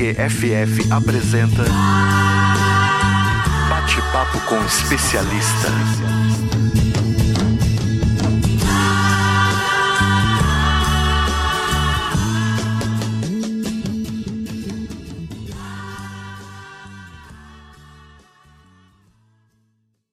[0.00, 1.62] CTQ FF apresenta
[3.68, 5.68] Bate-papo com especialista.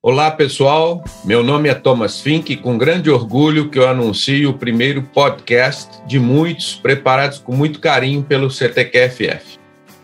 [0.00, 1.02] Olá, pessoal.
[1.24, 5.90] Meu nome é Thomas Fink e com grande orgulho que eu anuncio o primeiro podcast
[6.06, 9.61] de muitos preparados com muito carinho pelo CTQFF.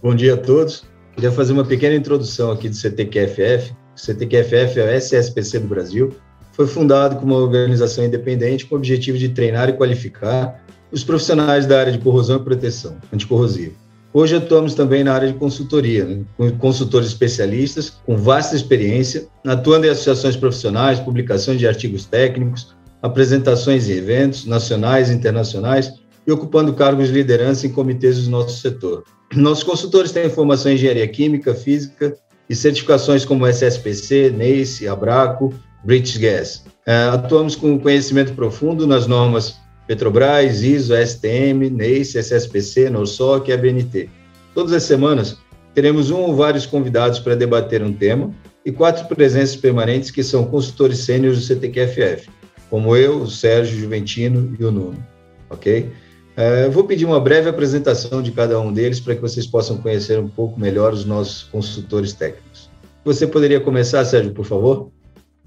[0.00, 0.84] Bom dia a todos.
[1.16, 3.72] Queria fazer uma pequena introdução aqui do CTQFF.
[3.96, 6.14] O CTQFF é o SSPC do Brasil.
[6.52, 11.66] Foi fundado como uma organização independente com o objetivo de treinar e qualificar os profissionais
[11.66, 13.74] da área de corrosão e proteção anticorrosiva.
[14.14, 19.86] Hoje atuamos também na área de consultoria, né, com consultores especialistas com vasta experiência, atuando
[19.86, 25.92] em associações profissionais, publicações de artigos técnicos, apresentações em eventos nacionais e internacionais
[26.26, 29.04] e ocupando cargos de liderança em comitês do nosso setor.
[29.34, 32.16] Nossos consultores têm formação em engenharia química, física
[32.48, 35.52] e certificações como SSPC, NACE, Abraco,
[35.84, 36.64] British Gas.
[36.86, 44.10] É, atuamos com conhecimento profundo nas normas Petrobras, ISO, STM, NEIS, SSPC, NORSOC e ABNT.
[44.54, 45.38] Todas as semanas
[45.74, 48.30] teremos um ou vários convidados para debater um tema
[48.66, 52.28] e quatro presenças permanentes que são consultores sêniores do CTQFF,
[52.70, 55.04] como eu, o Sérgio, Juventino e o Nuno,
[55.50, 55.90] ok?
[56.38, 60.18] Uh, vou pedir uma breve apresentação de cada um deles para que vocês possam conhecer
[60.20, 62.70] um pouco melhor os nossos consultores técnicos.
[63.04, 64.90] Você poderia começar, Sérgio, por favor?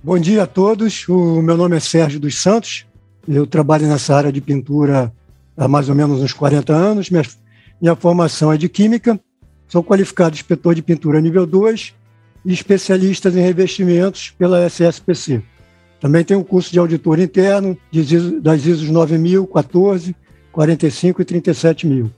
[0.03, 1.07] Bom dia a todos.
[1.07, 2.85] O meu nome é Sérgio dos Santos.
[3.27, 5.13] Eu trabalho nessa área de pintura
[5.55, 7.09] há mais ou menos uns 40 anos.
[7.09, 7.23] Minha,
[7.79, 9.19] minha formação é de Química.
[9.67, 11.93] Sou qualificado inspetor de pintura nível 2
[12.43, 15.41] e especialista em revestimentos pela SSPC.
[16.01, 17.77] Também tenho um curso de auditor interno
[18.41, 20.15] das ISOs 9000, 14,
[20.51, 22.11] 45 e 37 mil.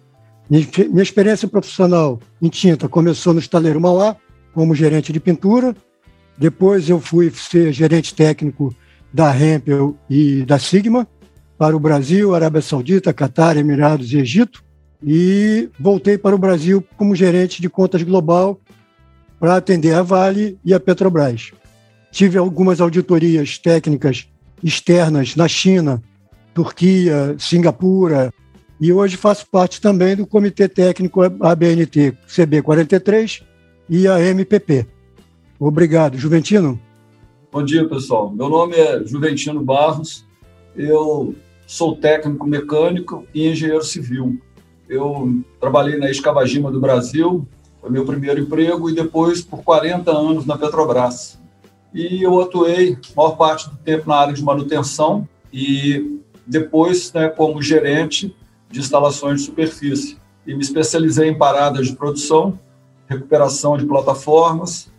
[0.49, 4.15] Minha experiência profissional em tinta começou no Estaleiro Mauá,
[4.53, 5.75] como gerente de pintura.
[6.37, 8.73] Depois eu fui ser gerente técnico
[9.11, 11.05] da Hempel e da Sigma
[11.57, 14.63] para o Brasil, Arábia Saudita, Catar, Emirados e Egito,
[15.03, 18.61] e voltei para o Brasil como gerente de contas global
[19.39, 21.51] para atender a Vale e a Petrobras.
[22.13, 24.27] Tive algumas auditorias técnicas
[24.63, 25.99] externas na China,
[26.53, 28.31] Turquia, Singapura,
[28.79, 33.41] e hoje faço parte também do Comitê Técnico ABNT CB43
[33.89, 34.85] e a MPP.
[35.59, 36.15] Obrigado.
[36.15, 36.79] Juventino?
[37.51, 38.29] Bom dia, pessoal.
[38.29, 40.23] Meu nome é Juventino Barros.
[40.75, 41.33] Eu
[41.65, 44.39] sou técnico mecânico e engenheiro civil.
[44.87, 47.47] Eu trabalhei na Escavagima do Brasil,
[47.81, 51.41] foi meu primeiro emprego, e depois por 40 anos na Petrobras.
[51.93, 57.29] E eu atuei a maior parte do tempo na área de manutenção e depois né,
[57.29, 58.35] como gerente
[58.69, 60.17] de instalações de superfície.
[60.45, 62.59] E me especializei em paradas de produção,
[63.07, 64.91] recuperação de plataformas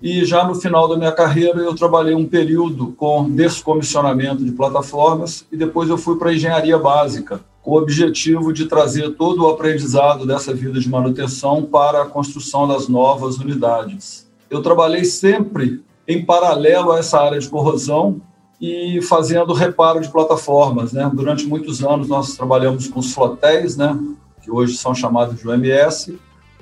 [0.00, 5.46] e já no final da minha carreira eu trabalhei um período com descomissionamento de plataformas
[5.50, 9.48] e depois eu fui para a engenharia básica, com o objetivo de trazer todo o
[9.48, 14.30] aprendizado dessa vida de manutenção para a construção das novas unidades.
[14.50, 18.20] Eu trabalhei sempre em paralelo a essa área de corrosão
[18.60, 20.92] e fazendo reparo de plataformas.
[20.92, 21.10] Né?
[21.12, 23.98] Durante muitos anos nós trabalhamos com os flotéis, né?
[24.42, 26.18] que hoje são chamados de UMS,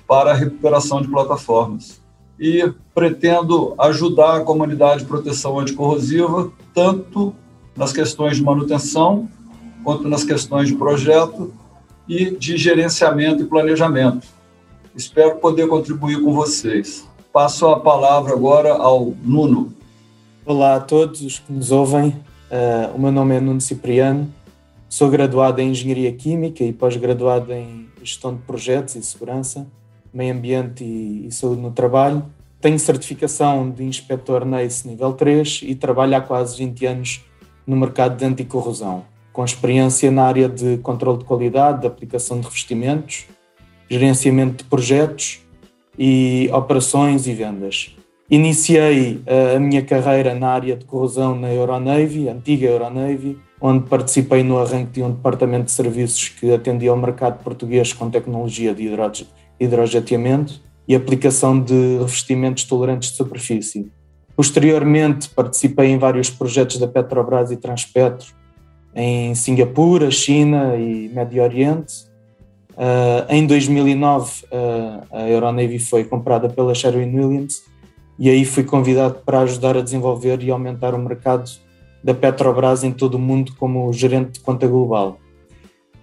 [0.06, 2.00] para a recuperação de plataformas.
[2.38, 7.34] E pretendo ajudar a comunidade de proteção anticorrosiva, tanto
[7.76, 9.28] nas questões de manutenção,
[9.82, 11.52] quanto nas questões de projeto
[12.08, 14.26] e de gerenciamento e planejamento.
[14.96, 17.08] Espero poder contribuir com vocês.
[17.34, 19.74] Passo a palavra agora ao Nuno.
[20.46, 22.10] Olá a todos os que nos ouvem.
[22.10, 24.32] Uh, o meu nome é Nuno Cipriano.
[24.88, 29.66] Sou graduado em Engenharia Química e pós-graduado em Gestão de Projetos e Segurança,
[30.12, 32.24] Meio Ambiente e, e Saúde no Trabalho.
[32.60, 37.24] Tenho certificação de Inspetor NACE nível 3 e trabalho há quase 20 anos
[37.66, 42.46] no mercado de anticorrosão, com experiência na área de controle de qualidade, de aplicação de
[42.46, 43.26] revestimentos,
[43.90, 45.43] gerenciamento de projetos
[45.98, 47.94] e operações e vendas.
[48.30, 49.22] Iniciei
[49.54, 54.92] a minha carreira na área de corrosão na Euronavy, antiga Euronavy, onde participei no arranque
[54.92, 58.90] de um departamento de serviços que atendia ao mercado português com tecnologia de
[59.60, 63.90] hidrojeteamento e aplicação de revestimentos tolerantes de superfície.
[64.36, 68.34] Posteriormente, participei em vários projetos da Petrobras e Transpetro
[68.94, 71.94] em Singapura, China e Médio Oriente.
[72.76, 77.62] Uh, em 2009, uh, a Euronavy foi comprada pela Sherwin-Williams
[78.18, 81.48] e aí fui convidado para ajudar a desenvolver e aumentar o mercado
[82.02, 85.18] da Petrobras em todo o mundo como gerente de conta global.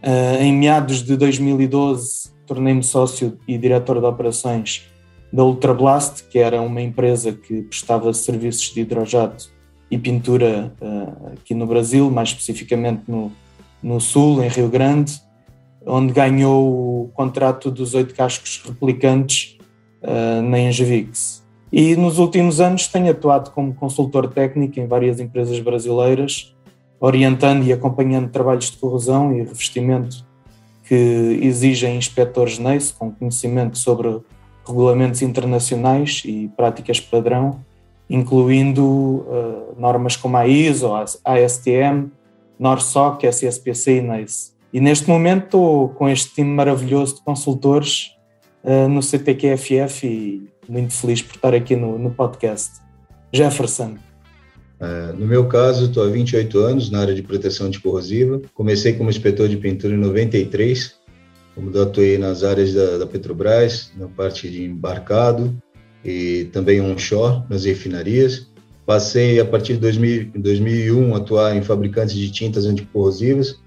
[0.01, 4.87] Uh, em meados de 2012, tornei-me sócio e diretor de operações
[5.31, 9.49] da Ultrablast, que era uma empresa que prestava serviços de hidrojato
[9.89, 13.31] e pintura uh, aqui no Brasil, mais especificamente no,
[13.83, 15.21] no Sul, em Rio Grande,
[15.85, 19.57] onde ganhou o contrato dos oito cascos replicantes
[20.03, 21.41] uh, na Engevix.
[21.71, 26.53] E nos últimos anos tenho atuado como consultor técnico em várias empresas brasileiras,
[26.99, 30.25] orientando e acompanhando trabalhos de corrosão e revestimento
[30.83, 34.19] que exigem inspectores NACE com conhecimento sobre
[34.67, 37.63] regulamentos internacionais e práticas padrão,
[38.09, 42.11] incluindo uh, normas como a ISO, a ASTM,
[42.59, 44.51] NORSOC, SSPC e NACE.
[44.73, 48.11] E neste momento estou com este time maravilhoso de consultores
[48.63, 52.79] uh, no CTQFF e muito feliz por estar aqui no, no podcast.
[53.33, 53.97] Jefferson.
[54.79, 58.41] Uh, no meu caso, estou há 28 anos na área de proteção anticorrosiva.
[58.53, 61.01] Comecei como inspetor de pintura em 93
[61.55, 65.55] como eu atuei nas áreas da, da, Petrobras, na parte de embarcado
[66.03, 68.47] e também onshore, nas refinarias.
[68.85, 73.59] Passei, a partir de 2000, 2001, a atuar em fabricantes de tintas anticorrosivas,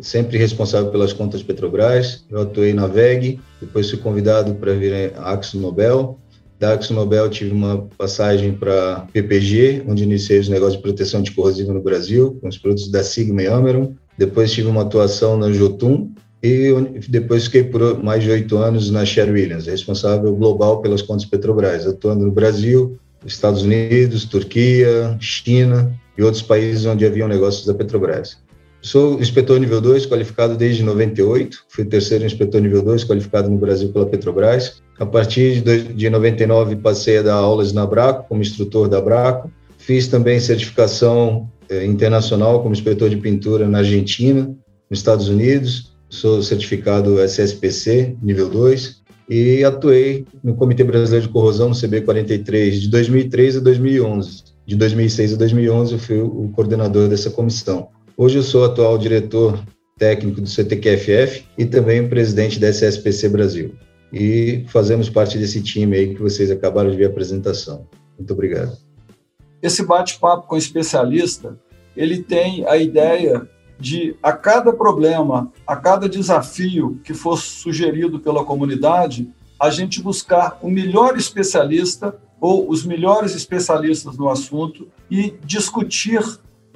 [0.00, 2.24] sempre responsável pelas contas Petrobras.
[2.30, 6.18] Eu atuei na VEG, depois fui convidado para vir a Axo Nobel.
[6.58, 11.72] Da Axo Nobel tive uma passagem para PPG, onde iniciei os negócios de proteção anticorrosiva
[11.72, 13.94] no Brasil, com os produtos da Sigma e Ameron.
[14.16, 16.12] Depois tive uma atuação na Jotun,
[16.42, 16.72] e
[17.08, 21.86] depois fiquei por mais de oito anos na Sher Williams, responsável global pelas contas Petrobras,
[21.86, 28.38] atuando no Brasil, Estados Unidos, Turquia, China e outros países onde haviam negócios da Petrobras.
[28.80, 33.58] Sou inspetor nível 2, qualificado desde 98, fui o terceiro inspetor nível 2 qualificado no
[33.58, 34.80] Brasil pela Petrobras.
[34.98, 39.50] A partir de 99 passei a dar aulas na Braco, como instrutor da Braco.
[39.78, 44.54] Fiz também certificação eh, internacional como inspetor de pintura na Argentina,
[44.88, 51.68] nos Estados Unidos, sou certificado SSPC, nível 2, e atuei no Comitê Brasileiro de Corrosão,
[51.68, 54.44] no CB43, de 2003 a 2011.
[54.66, 57.88] De 2006 a 2011, eu fui o coordenador dessa comissão.
[58.20, 59.64] Hoje eu sou atual diretor
[59.96, 63.76] técnico do CTQFF e também presidente da SSPC Brasil.
[64.12, 67.86] E fazemos parte desse time aí que vocês acabaram de ver a apresentação.
[68.18, 68.76] Muito obrigado.
[69.62, 71.56] Esse bate-papo com especialista,
[71.96, 73.48] ele tem a ideia
[73.78, 80.58] de a cada problema, a cada desafio que for sugerido pela comunidade, a gente buscar
[80.60, 86.20] o melhor especialista ou os melhores especialistas no assunto e discutir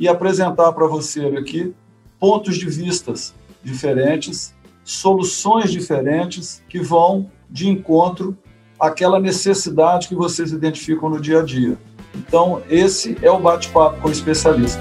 [0.02, 1.72] e apresentar para você aqui
[2.18, 3.32] pontos de vistas
[3.62, 8.36] diferentes, soluções diferentes que vão de encontro
[8.80, 11.78] àquela necessidade que vocês identificam no dia a dia.
[12.16, 14.80] Então, esse é o bate-papo com o especialista.